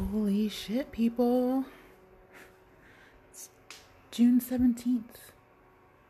[0.00, 1.66] Holy shit, people.
[3.30, 3.50] It's
[4.10, 5.34] June 17th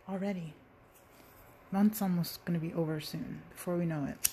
[0.08, 0.54] already.
[1.72, 4.28] Month's almost going to be over soon before we know it.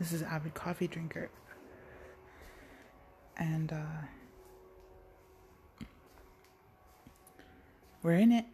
[0.00, 1.30] This is Avid Coffee Drinker.
[3.36, 4.06] And, uh,
[8.02, 8.46] we're in it.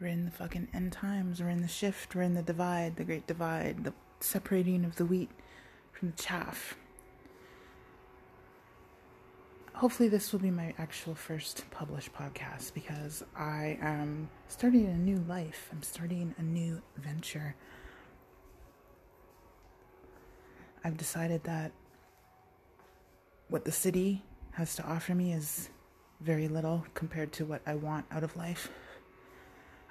[0.00, 1.42] We're in the fucking end times.
[1.42, 2.14] We're in the shift.
[2.14, 5.30] We're in the divide, the great divide, the separating of the wheat
[5.92, 6.76] from the chaff.
[9.74, 15.16] Hopefully, this will be my actual first published podcast because I am starting a new
[15.28, 15.68] life.
[15.72, 17.56] I'm starting a new venture.
[20.84, 21.72] I've decided that
[23.48, 25.70] what the city has to offer me is
[26.20, 28.70] very little compared to what I want out of life.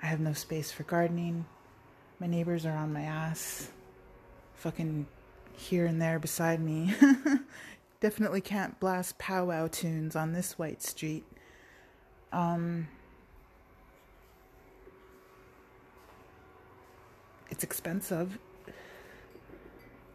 [0.02, 1.46] I have no space for gardening.
[2.22, 3.70] My neighbors are on my ass.
[4.54, 5.08] Fucking
[5.58, 6.96] here and there beside me.
[8.04, 11.24] Definitely can't blast powwow tunes on this white street.
[12.34, 12.90] Um,
[17.50, 18.40] it's expensive.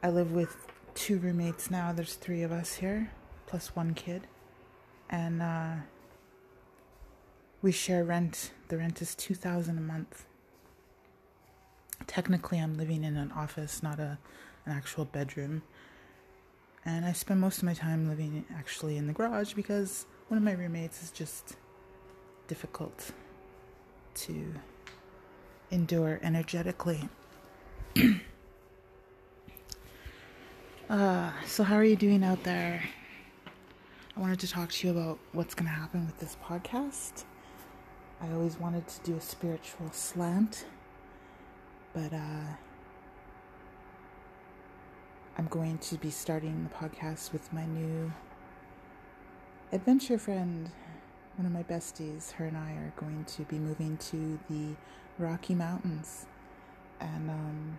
[0.03, 0.55] I live with
[0.95, 1.93] two roommates now.
[1.93, 3.11] There's three of us here,
[3.47, 4.27] plus one kid.
[5.09, 5.77] And uh,
[7.63, 8.51] we share rent.
[8.69, 10.27] The rent is 2000 a month.
[12.07, 14.19] Technically, I'm living in an office, not a
[14.67, 15.63] an actual bedroom.
[16.85, 20.45] And I spend most of my time living actually in the garage because one of
[20.45, 21.57] my roommates is just
[22.47, 23.13] difficult
[24.15, 24.55] to
[25.71, 27.09] endure energetically.
[30.91, 32.83] uh, so, how are you doing out there?
[34.17, 37.25] I wanted to talk to you about what's going to happen with this podcast.
[38.21, 40.65] I always wanted to do a spiritual slant,
[41.93, 42.57] but uh,
[45.39, 48.13] I'm going to be starting the podcast with my new
[49.71, 50.69] adventure friend,
[51.37, 52.33] one of my besties.
[52.33, 54.75] Her and I are going to be moving to the
[55.17, 56.27] Rocky Mountains,
[56.99, 57.79] and um,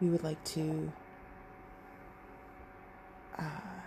[0.00, 0.92] we would like to.
[3.38, 3.78] Uh,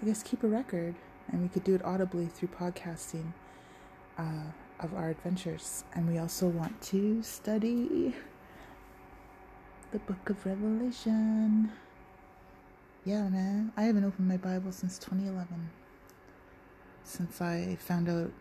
[0.00, 0.94] I guess keep a record,
[1.32, 3.32] and we could do it audibly through podcasting
[4.16, 5.82] uh, of our adventures.
[5.94, 8.14] And we also want to study
[9.92, 11.70] the book of Revelation.
[13.04, 13.72] Yeah, man.
[13.76, 15.68] I haven't opened my Bible since 2011.
[17.04, 18.32] Since I found out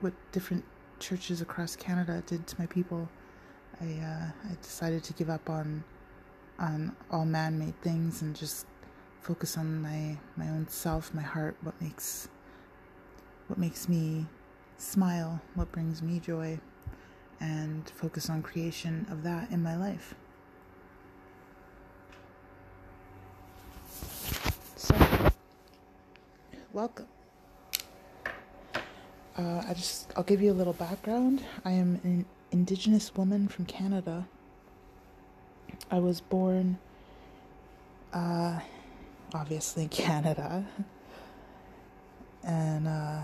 [0.00, 0.64] what different
[0.98, 3.08] churches across Canada did to my people,
[3.80, 5.82] I uh, I decided to give up on
[6.58, 8.66] on all man-made things and just
[9.22, 12.28] focus on my my own self, my heart, what makes
[13.46, 14.26] what makes me
[14.76, 16.60] smile, what brings me joy,
[17.40, 20.14] and focus on creation of that in my life.
[26.76, 27.06] Welcome.
[29.34, 31.42] Uh, I just I'll give you a little background.
[31.64, 34.28] I am an indigenous woman from Canada.
[35.90, 36.76] I was born
[38.12, 38.60] uh,
[39.32, 40.66] obviously in Canada
[42.44, 43.20] and uh,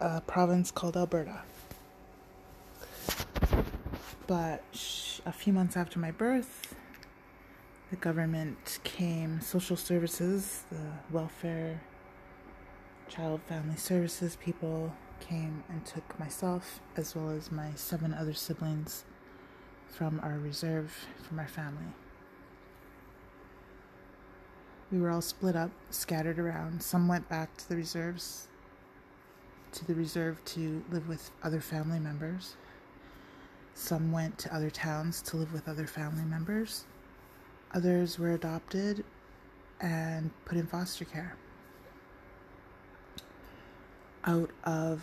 [0.00, 1.42] a province called Alberta.
[4.28, 4.62] But
[5.26, 6.76] a few months after my birth,
[7.90, 11.80] the government came, social services, the welfare
[13.08, 19.04] Child Family Services people came and took myself as well as my seven other siblings
[19.88, 21.86] from our reserve from our family.
[24.90, 26.82] We were all split up, scattered around.
[26.82, 28.48] Some went back to the reserves,
[29.72, 32.56] to the reserve to live with other family members.
[33.74, 36.84] Some went to other towns to live with other family members.
[37.72, 39.04] Others were adopted
[39.80, 41.36] and put in foster care
[44.26, 45.02] out of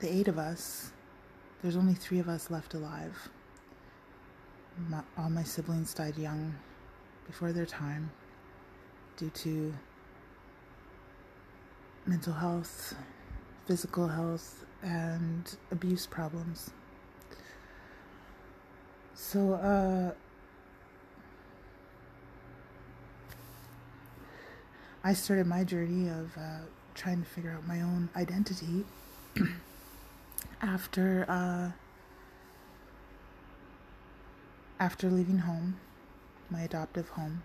[0.00, 0.92] the eight of us,
[1.62, 3.28] there's only three of us left alive.
[4.88, 6.54] My, all my siblings died young,
[7.26, 8.10] before their time,
[9.16, 9.74] due to
[12.06, 12.94] mental health,
[13.66, 16.70] physical health, and abuse problems.
[19.14, 20.12] So, uh,
[25.02, 26.60] I started my journey of uh,
[26.98, 28.84] trying to figure out my own identity
[30.62, 31.70] after uh,
[34.80, 35.78] after leaving home,
[36.50, 37.42] my adoptive home,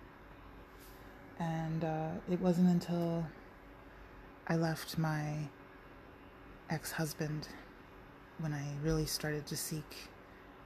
[1.39, 3.25] and uh, it wasn't until
[4.47, 5.47] I left my
[6.69, 7.47] ex-husband
[8.39, 10.09] when I really started to seek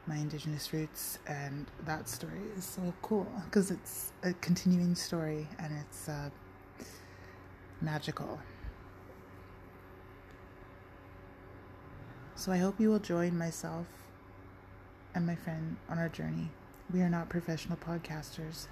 [0.06, 5.74] my indigenous roots, and that story is so cool because it's a continuing story and
[5.78, 6.30] it's uh,
[7.81, 8.40] magical.
[12.38, 13.88] So I hope you will join myself
[15.16, 16.51] and my friend on our journey.
[16.94, 18.68] We are not professional podcasters,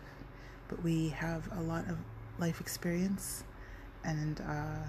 [0.70, 1.98] but we have a lot of
[2.38, 3.44] life experience
[4.04, 4.86] and uh,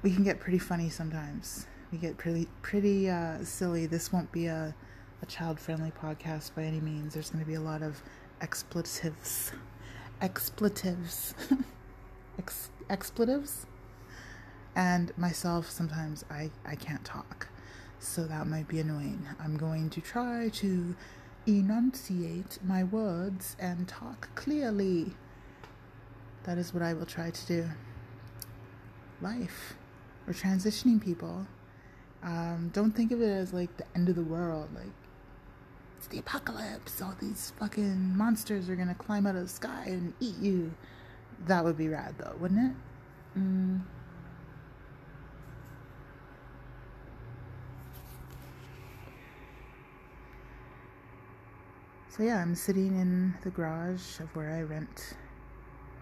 [0.00, 1.66] we can get pretty funny sometimes.
[1.92, 3.84] We get pretty pretty uh, silly.
[3.84, 4.74] This won't be a,
[5.20, 7.12] a child friendly podcast by any means.
[7.12, 8.02] There's going to be a lot of
[8.40, 9.52] expletives,
[10.22, 11.34] expletives,
[12.38, 13.66] Ex- expletives,
[14.74, 15.70] and myself.
[15.70, 17.48] Sometimes I I can't talk,
[17.98, 19.26] so that might be annoying.
[19.40, 20.94] I'm going to try to
[21.46, 25.14] enunciate my words and talk clearly.
[26.44, 27.68] That is what I will try to do.
[29.20, 29.74] Life.
[30.26, 31.46] We're transitioning people.
[32.22, 34.68] Um, don't think of it as like the end of the world.
[34.74, 34.92] Like,
[35.98, 37.00] it's the apocalypse.
[37.02, 40.72] All these fucking monsters are gonna climb out of the sky and eat you.
[41.46, 43.38] That would be rad though, wouldn't it?
[43.38, 43.80] Mm.
[52.14, 55.14] So yeah, I'm sitting in the garage of where I rent.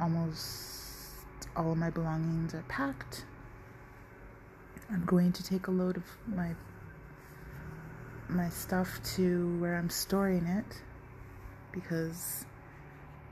[0.01, 3.25] Almost all of my belongings are packed.
[4.91, 6.57] I'm going to take a load of my
[8.29, 10.83] my stuff to where I'm storing it
[11.71, 12.45] because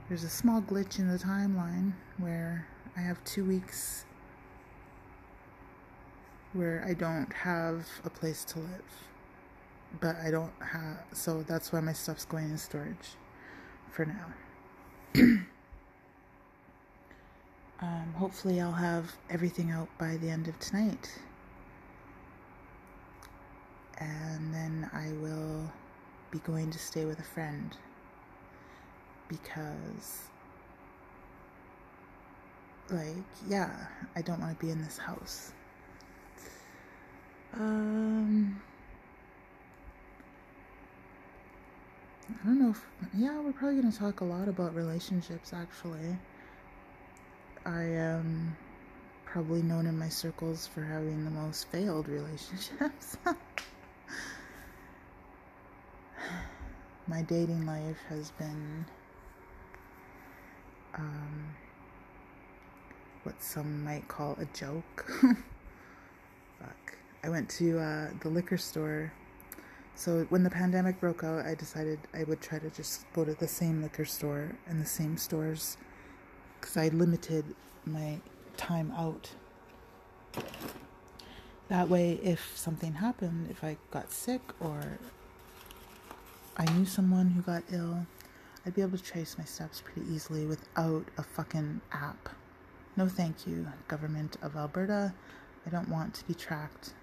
[0.07, 2.65] there's a small glitch in the timeline where
[2.95, 4.05] I have 2 weeks
[6.53, 9.18] where I don't have a place to live.
[9.99, 13.17] But I don't have so that's why my stuff's going in storage
[13.91, 14.25] for now.
[17.81, 21.09] um, hopefully I'll have everything out by the end of tonight
[23.99, 25.71] and then I will
[26.31, 27.75] be going to stay with a friend
[29.27, 30.29] because
[32.89, 35.51] like yeah I don't want to be in this house
[37.53, 38.61] um
[42.29, 42.85] I don't know if
[43.15, 46.17] yeah we're probably going to talk a lot about relationships actually
[47.65, 48.55] I am um,
[49.25, 53.17] probably known in my circles for having the most failed relationships
[57.07, 58.85] my dating life has been
[60.95, 61.55] um,
[63.23, 65.11] what some might call a joke.
[66.59, 66.97] Fuck.
[67.23, 69.11] I went to uh, the liquor store.
[69.99, 73.33] So when the pandemic broke out, I decided I would try to just go to
[73.33, 75.75] the same liquor store and the same stores
[76.57, 77.43] because I limited
[77.83, 78.21] my
[78.55, 79.31] time out.
[81.67, 84.99] That way, if something happened, if I got sick or
[86.55, 88.07] I knew someone who got ill,
[88.65, 92.29] I'd be able to trace my steps pretty easily without a fucking app.
[92.95, 95.13] No thank you, government of Alberta.
[95.67, 96.93] I don't want to be tracked.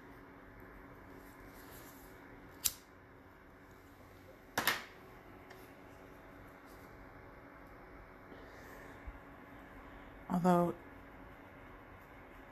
[10.37, 10.75] Although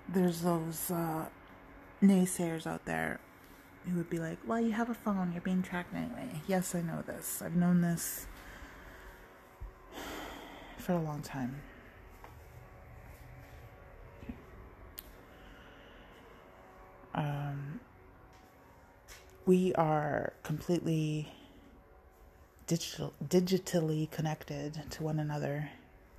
[0.09, 1.25] there's those uh,
[2.01, 3.19] naysayers out there
[3.87, 6.41] who would be like, Well, you have a phone, you're being tracked anyway.
[6.47, 7.43] Yes, I know this.
[7.43, 8.25] I've known this
[10.77, 11.61] for a long time.
[17.13, 17.79] Um,
[19.45, 21.31] we are completely
[22.65, 25.69] digital, digitally connected to one another,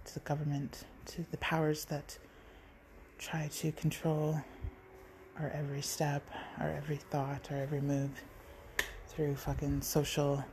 [0.06, 2.18] to the government, to the powers that
[3.18, 4.40] try to control
[5.38, 6.22] our every step,
[6.60, 8.10] our every thought, our every move
[9.08, 10.44] through fucking social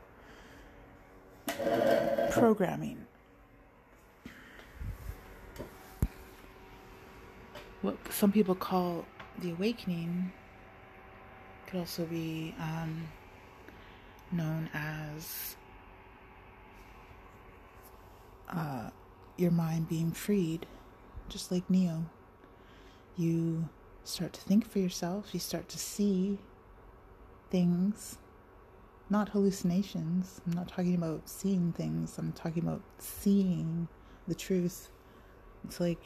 [2.32, 3.06] programming.
[7.82, 9.06] What some people call
[9.40, 10.32] the awakening
[11.68, 13.08] could also be um,
[14.32, 15.56] known as
[18.50, 18.90] uh,
[19.38, 20.66] your mind being freed,
[21.30, 22.06] just like Neo.
[23.18, 23.70] You
[24.04, 26.40] start to think for yourself, you start to see
[27.50, 28.18] things,
[29.10, 30.42] not hallucinations.
[30.46, 33.88] I'm not talking about seeing things, I'm talking about seeing
[34.28, 34.90] the truth.
[35.66, 36.04] It's like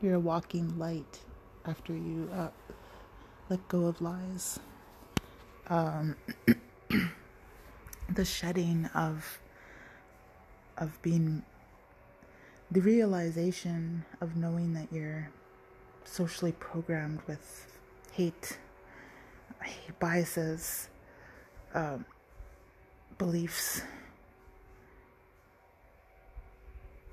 [0.00, 1.20] you're a walking light
[1.64, 2.48] after you uh,
[3.48, 4.60] let go of lies.
[5.68, 6.16] Um,
[8.14, 9.40] the shedding of
[10.78, 11.42] of being
[12.70, 15.30] the realization of knowing that you're
[16.04, 17.66] socially programmed with
[18.12, 18.58] hate
[19.98, 20.88] biases,
[21.74, 22.04] um,
[23.16, 23.82] beliefs.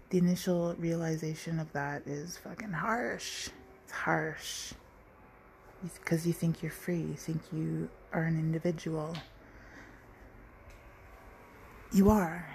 [0.10, 3.50] The initial realization of that is fucking harsh.
[3.84, 4.74] It's harsh.
[5.84, 9.15] Because you think you're free, you think you are an individual.
[11.91, 12.48] You are,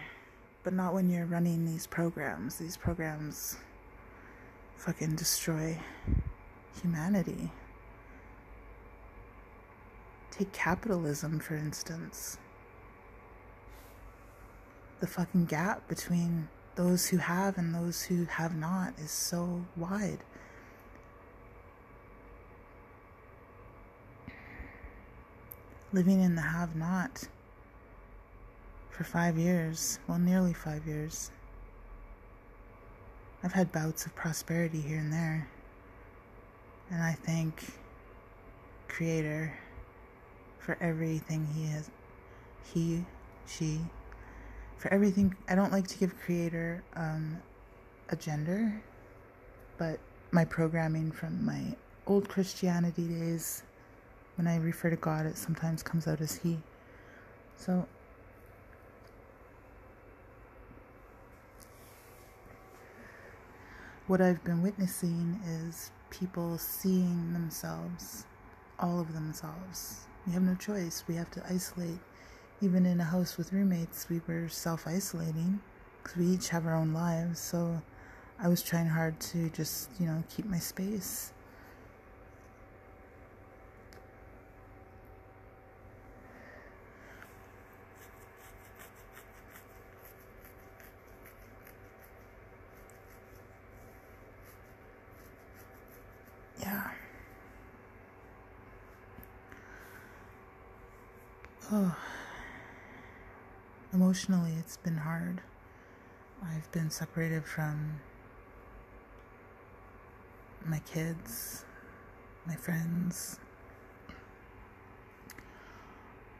[0.62, 2.56] but not when you're running these programs.
[2.56, 3.56] These programs
[4.76, 5.78] fucking destroy
[6.80, 7.50] humanity.
[10.30, 12.38] Take capitalism, for instance.
[15.00, 20.20] The fucking gap between those who have and those who have not is so wide.
[25.92, 27.28] Living in the have not
[29.00, 31.30] for five years, well, nearly five years.
[33.42, 35.48] I've had bouts of prosperity here and there.
[36.90, 37.64] And I thank
[38.88, 39.54] Creator
[40.58, 41.90] for everything He has,
[42.74, 43.06] He,
[43.46, 43.80] she,
[44.76, 45.34] for everything.
[45.48, 47.40] I don't like to give Creator um,
[48.10, 48.82] a gender,
[49.78, 49.98] but
[50.30, 51.74] my programming from my
[52.06, 53.62] old Christianity days,
[54.36, 56.58] when I refer to God, it sometimes comes out as He.
[57.56, 57.88] So
[64.10, 68.24] what I've been witnessing is people seeing themselves,
[68.80, 70.08] all of themselves.
[70.26, 71.04] We have no choice.
[71.06, 72.00] We have to isolate.
[72.60, 75.60] Even in a house with roommates, we were self isolating
[76.02, 77.38] because we each have our own lives.
[77.38, 77.82] So
[78.36, 81.32] I was trying hard to just, you know, keep my space.
[101.72, 101.94] Oh,
[103.92, 105.40] emotionally, it's been hard.
[106.42, 108.00] I've been separated from
[110.64, 111.64] my kids,
[112.44, 113.38] my friends.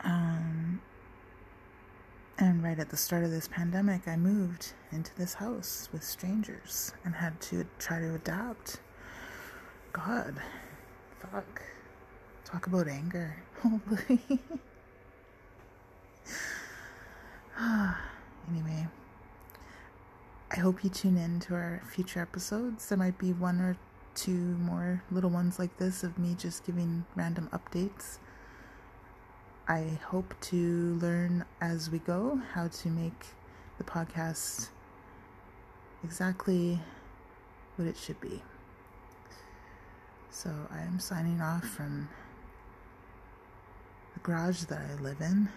[0.01, 0.81] Um,
[2.39, 6.93] and right at the start of this pandemic, I moved into this house with strangers
[7.05, 8.81] and had to try to adapt.
[9.93, 10.43] God,
[11.21, 11.63] fuck.
[12.45, 13.37] Talk about anger.
[13.63, 14.41] Holy.
[18.51, 18.87] anyway,
[20.51, 22.89] I hope you tune in to our future episodes.
[22.89, 23.77] There might be one or
[24.15, 28.19] two more little ones like this of me just giving random updates.
[29.69, 33.27] I hope to learn as we go how to make
[33.79, 34.71] the podcast
[36.03, 36.81] exactly
[37.77, 38.43] what it should be.
[40.31, 42.09] So I am signing off from
[44.15, 45.49] the garage that I live in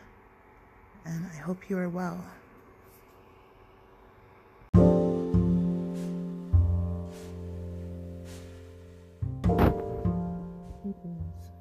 [1.06, 2.24] and I hope you are well.
[10.86, 11.52] It is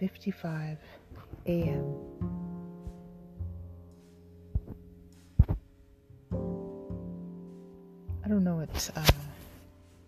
[0.00, 0.76] 5:55
[1.46, 1.94] a.m.
[8.24, 9.06] I don't know what uh,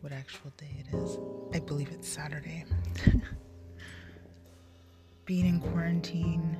[0.01, 1.19] what actual day it is.
[1.55, 2.65] I believe it's Saturday.
[5.25, 6.57] Being in quarantine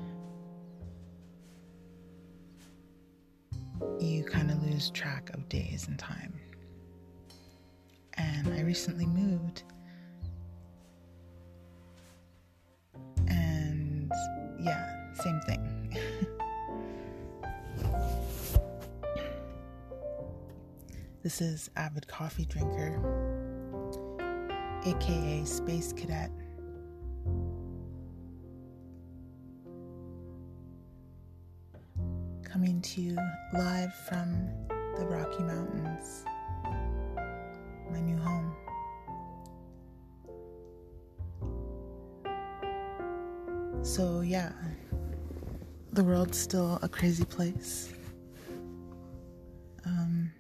[4.31, 6.33] kind of lose track of days and time.
[8.15, 9.65] And I recently moved.
[13.27, 14.11] And
[14.61, 15.99] yeah, same thing.
[21.23, 23.01] this is Avid Coffee Drinker,
[24.87, 26.31] aka Space Cadet.
[32.61, 33.17] Coming to you
[33.55, 34.47] live from
[34.99, 36.27] the Rocky Mountains,
[37.91, 38.55] my new home.
[43.81, 44.53] So, yeah,
[45.95, 47.95] the world's still a crazy place.
[49.87, 50.31] Um,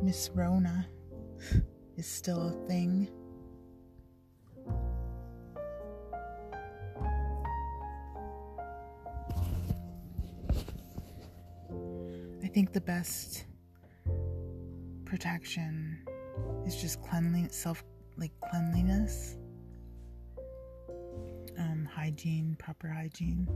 [0.00, 0.86] Miss Rona
[1.96, 3.10] is still a thing.
[12.52, 13.46] Think the best
[15.04, 15.98] protection
[16.66, 17.82] is just cleanliness, self
[18.18, 19.36] like cleanliness,
[21.58, 23.48] um, hygiene, proper hygiene.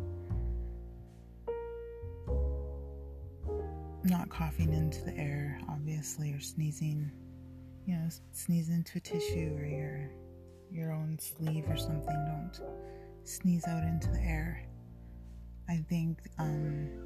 [4.05, 7.11] Not coughing into the air, obviously, or sneezing
[7.87, 10.11] you know, sneeze into a tissue or your
[10.73, 12.05] your own sleeve or something.
[12.27, 12.61] Don't
[13.25, 14.67] sneeze out into the air.
[15.69, 17.06] I think um,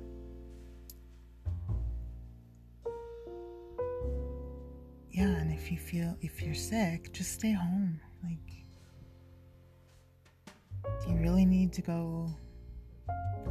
[5.21, 8.01] yeah, and if you feel if you're sick, just stay home.
[8.25, 8.65] Like,
[11.05, 12.31] do you really need to go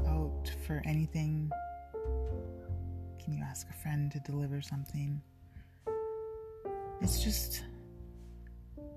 [0.08, 1.52] out for anything?
[3.24, 5.22] Can you ask a friend to deliver something?
[7.02, 7.64] It's just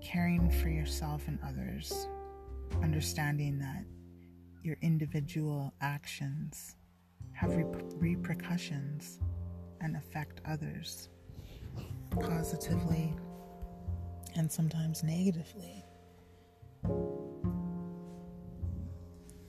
[0.00, 2.08] caring for yourself and others,
[2.82, 3.84] understanding that
[4.62, 6.76] your individual actions
[7.32, 7.54] have
[7.98, 9.18] repercussions
[9.82, 11.10] and affect others
[12.20, 13.14] positively
[14.36, 15.84] and sometimes negatively.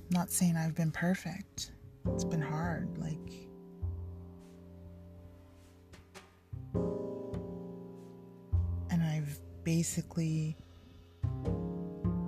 [0.10, 1.72] Not saying I've been perfect,
[2.14, 2.98] it's been hard.
[2.98, 3.18] Like,
[8.92, 10.56] and I've basically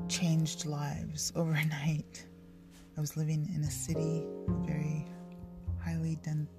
[0.07, 2.25] changed lives overnight.
[2.97, 5.05] I was living in a city, a very
[5.83, 6.49] highly dense,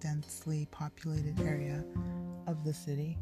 [0.00, 1.84] densely populated area
[2.54, 3.18] of the city.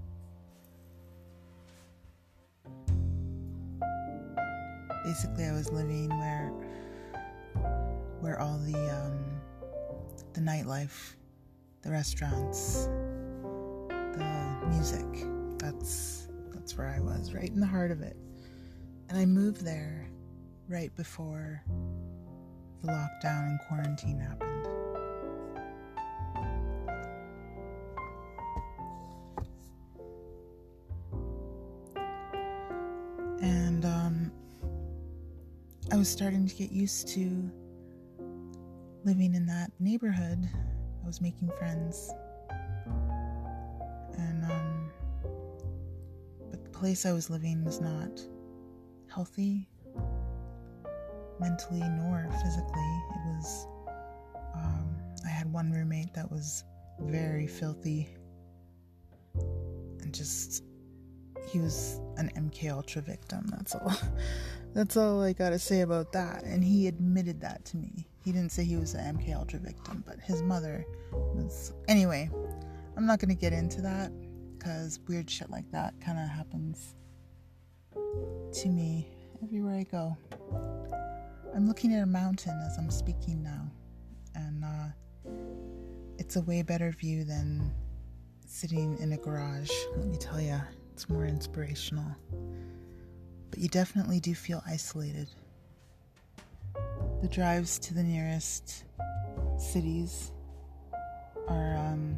[5.05, 6.53] Basically, I was living where
[8.21, 9.41] where all the um,
[10.35, 11.15] the nightlife,
[11.83, 12.89] the restaurants,
[13.89, 15.27] the music.
[15.59, 18.17] That's that's where I was, right in the heart of it.
[19.09, 20.09] And I moved there
[20.69, 21.63] right before
[22.83, 24.52] the lockdown and quarantine happened.
[35.93, 37.51] I was starting to get used to
[39.05, 40.49] living in that neighborhood.
[41.03, 42.11] I was making friends.
[44.17, 44.91] And, um,
[46.51, 48.23] but the place I was living was not
[49.15, 49.69] healthy
[51.39, 53.03] mentally nor physically.
[53.11, 53.67] It was,
[54.55, 56.65] um, I had one roommate that was
[57.01, 58.09] very filthy
[59.35, 60.65] and just,
[61.51, 63.45] he was an MK Ultra victim.
[63.51, 63.93] That's all.
[64.75, 66.45] That's all I gotta say about that.
[66.45, 68.07] And he admitted that to me.
[68.25, 71.73] He didn't say he was an MK Ultra victim, but his mother was.
[71.89, 72.31] Anyway,
[72.97, 74.13] I'm not gonna get into that
[74.57, 76.95] because weird shit like that kind of happens
[78.53, 79.09] to me
[79.43, 80.17] everywhere I go.
[81.55, 83.71] I'm looking at a mountain as I'm speaking now,
[84.35, 85.33] and uh,
[86.19, 87.71] it's a way better view than
[88.47, 89.71] sitting in a garage.
[89.97, 90.59] Let me tell you,
[90.93, 92.17] it's more inspirational.
[93.53, 95.29] But you definitely do feel isolated.
[97.21, 98.85] The drives to the nearest
[99.59, 100.33] cities
[101.49, 102.17] are um,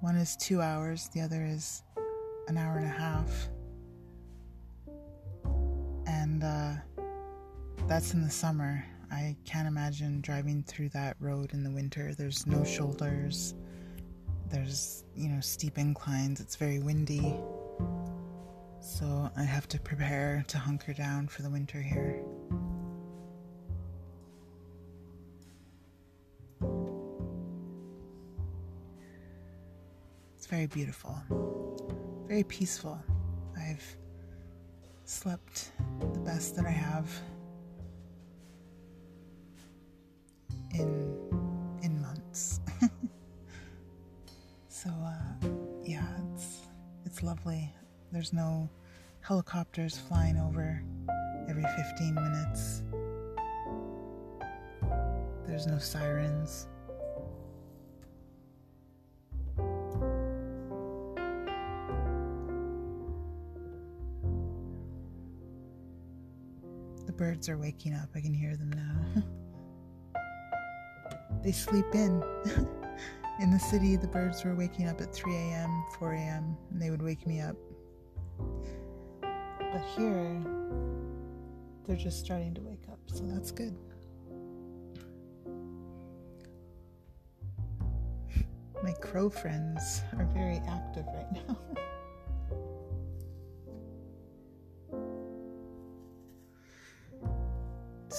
[0.00, 1.82] one is two hours, the other is
[2.48, 3.48] an hour and a half.
[6.06, 6.72] And uh,
[7.88, 8.84] that's in the summer.
[9.10, 12.14] I can't imagine driving through that road in the winter.
[12.14, 13.54] There's no shoulders,
[14.50, 17.34] there's, you know, steep inclines, it's very windy.
[18.80, 22.22] So I have to prepare to hunker down for the winter here.
[30.36, 31.14] It's very beautiful,
[32.26, 32.98] very peaceful.
[33.56, 33.96] I've
[35.04, 37.10] slept the best that I have
[40.72, 41.09] in
[48.20, 48.68] There's no
[49.22, 50.84] helicopters flying over
[51.48, 52.82] every 15 minutes.
[55.46, 56.68] There's no sirens.
[67.06, 68.10] The birds are waking up.
[68.14, 70.22] I can hear them now.
[71.42, 72.22] they sleep in.
[73.40, 76.90] in the city, the birds were waking up at 3 a.m., 4 a.m., and they
[76.90, 77.56] would wake me up.
[79.72, 80.42] But here,
[81.86, 83.76] they're just starting to wake up, so that's good.
[88.82, 91.56] My crow friends are very active right now.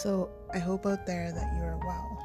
[0.01, 2.17] So I hope out there that you are well.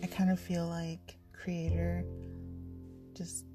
[0.00, 2.04] I kind of feel like Creator
[3.14, 3.46] just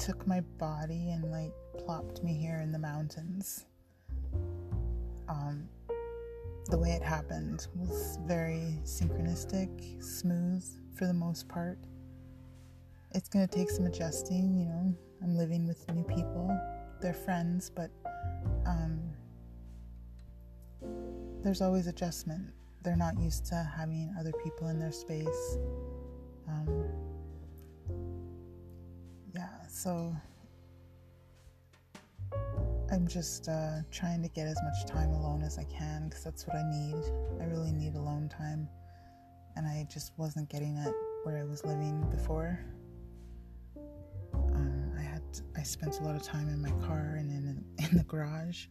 [0.00, 3.66] took my body and like plopped me here in the mountains.
[5.28, 5.68] Um,
[6.70, 10.64] the way it happened was very synchronistic, smooth
[10.96, 11.78] for the most part.
[13.12, 14.94] It's going to take some adjusting, you know.
[15.22, 16.58] I'm living with new people.
[17.02, 17.90] They're friends, but
[18.66, 19.00] um,
[21.42, 22.52] there's always adjustment.
[22.82, 25.58] They're not used to having other people in their space.
[26.48, 26.79] Um,
[29.82, 30.14] so
[32.92, 36.46] I'm just uh, trying to get as much time alone as I can because that's
[36.46, 37.02] what I need.
[37.40, 38.68] I really need alone time,
[39.56, 40.92] and I just wasn't getting it
[41.24, 42.60] where I was living before.
[44.34, 45.22] Um, I had
[45.56, 48.66] I spent a lot of time in my car and in in the garage.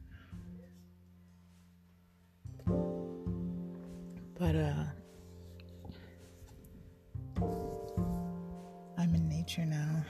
[4.37, 4.85] But uh,
[8.95, 10.05] I'm in nature now,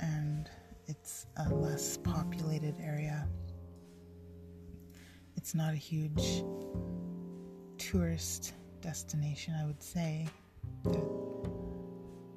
[0.00, 0.50] and
[0.86, 3.26] it's a less populated area.
[5.36, 6.44] It's not a huge
[7.78, 10.26] tourist destination, I would say.
[10.84, 11.00] The,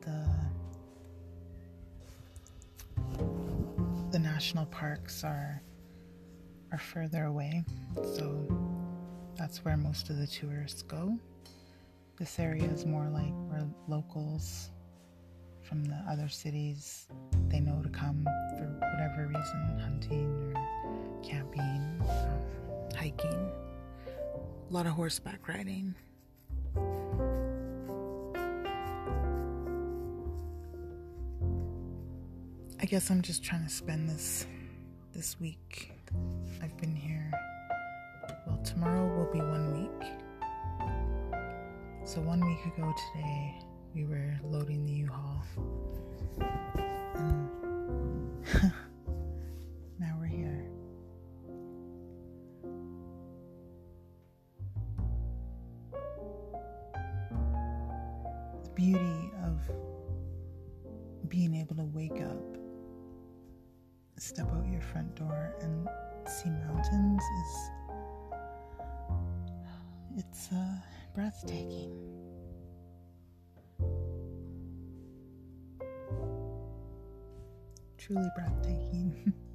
[0.01, 0.25] the,
[4.11, 5.61] the national parks are
[6.71, 7.63] are further away,
[7.95, 8.47] so
[9.35, 11.17] that's where most of the tourists go.
[12.17, 14.69] This area is more like where locals
[15.69, 17.05] from the other cities
[17.47, 18.27] they know to come
[18.57, 23.51] for whatever reason hunting or camping um, hiking.
[24.67, 25.93] A lot of horseback riding.
[32.81, 34.47] I guess i'm just trying to spend this
[35.13, 35.91] this week
[36.63, 37.31] i've been here.
[38.47, 40.09] Well tomorrow will be one week.
[42.05, 43.68] So one week ago today
[43.99, 45.43] we were loading the U-Haul.
[49.99, 50.63] Now we're here.
[58.63, 59.59] The beauty of
[61.27, 62.57] being able to wake up,
[64.17, 65.89] step out your front door and
[66.25, 67.69] see mountains is
[70.15, 70.75] it's uh,
[71.13, 72.18] breathtaking.
[78.09, 79.33] Truly breathtaking.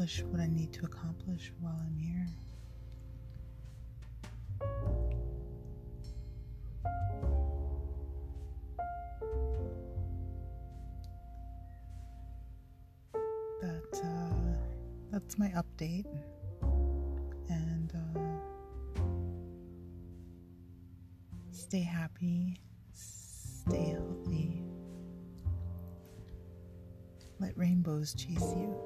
[0.00, 2.26] accomplish what I need to accomplish while I'm here.
[13.60, 14.56] That uh,
[15.12, 16.06] that's my update,
[17.50, 18.20] and uh,
[21.52, 22.58] stay happy,
[22.94, 24.62] stay healthy.
[27.38, 28.79] Let rainbows chase you.